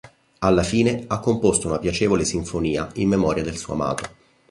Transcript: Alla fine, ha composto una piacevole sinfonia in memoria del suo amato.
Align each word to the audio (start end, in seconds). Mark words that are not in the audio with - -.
Alla 0.39 0.63
fine, 0.63 1.03
ha 1.05 1.19
composto 1.19 1.67
una 1.67 1.77
piacevole 1.77 2.25
sinfonia 2.25 2.89
in 2.95 3.07
memoria 3.07 3.43
del 3.43 3.55
suo 3.57 3.73
amato. 3.75 4.09